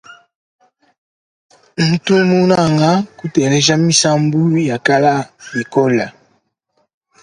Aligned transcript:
Ntu 1.87 2.13
munanga 2.29 2.91
kuteleja 3.19 3.73
misambu 3.85 4.41
ya 4.69 4.77
kala 4.85 5.13
bikola. 5.53 6.05